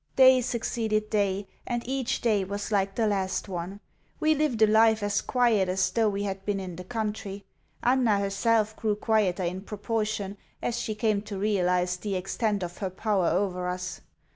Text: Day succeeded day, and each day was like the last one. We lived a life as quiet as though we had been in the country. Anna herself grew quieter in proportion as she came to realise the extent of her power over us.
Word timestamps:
Day 0.15 0.41
succeeded 0.41 1.11
day, 1.11 1.45
and 1.67 1.87
each 1.87 2.21
day 2.21 2.43
was 2.43 2.71
like 2.71 2.95
the 2.95 3.05
last 3.05 3.47
one. 3.47 3.79
We 4.19 4.33
lived 4.33 4.63
a 4.63 4.65
life 4.65 5.03
as 5.03 5.21
quiet 5.21 5.69
as 5.69 5.91
though 5.91 6.09
we 6.09 6.23
had 6.23 6.43
been 6.43 6.59
in 6.59 6.75
the 6.77 6.83
country. 6.83 7.45
Anna 7.83 8.17
herself 8.17 8.75
grew 8.75 8.95
quieter 8.95 9.43
in 9.43 9.61
proportion 9.61 10.37
as 10.59 10.79
she 10.79 10.95
came 10.95 11.21
to 11.21 11.37
realise 11.37 11.97
the 11.97 12.15
extent 12.15 12.63
of 12.63 12.79
her 12.79 12.89
power 12.89 13.27
over 13.27 13.67
us. 13.67 14.01